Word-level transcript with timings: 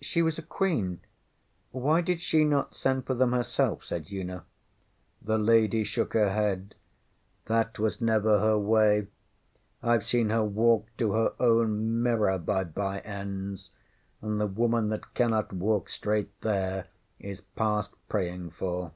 ŌĆØŌĆÖ 0.00 0.04
ŌĆśShe 0.20 0.24
was 0.24 0.38
a 0.38 0.42
Queen. 0.42 1.00
Why 1.72 2.00
did 2.00 2.20
she 2.22 2.44
not 2.44 2.76
send 2.76 3.04
for 3.04 3.14
them 3.14 3.32
herself? 3.32 3.80
ŌĆÖ 3.82 3.84
said 3.86 4.12
Una. 4.12 4.44
The 5.20 5.36
lady 5.36 5.82
shook 5.82 6.12
her 6.14 6.30
head. 6.30 6.76
ŌĆśThat 7.48 7.80
was 7.80 8.00
never 8.00 8.38
her 8.38 8.56
way. 8.56 9.08
IŌĆÖve 9.82 10.04
seen 10.04 10.30
her 10.30 10.44
walk 10.44 10.86
to 10.98 11.10
her 11.14 11.32
own 11.40 12.00
mirror 12.04 12.38
by 12.38 12.62
bye 12.62 13.00
ends, 13.00 13.70
and 14.22 14.40
the 14.40 14.46
woman 14.46 14.90
that 14.90 15.12
cannot 15.14 15.52
walk 15.52 15.88
straight 15.88 16.40
there 16.42 16.86
is 17.18 17.40
past 17.40 17.94
praying 18.08 18.50
for. 18.50 18.92